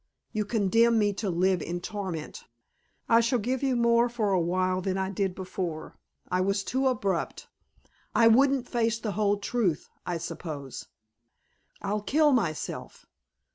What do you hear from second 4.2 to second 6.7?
a while than I did before. I was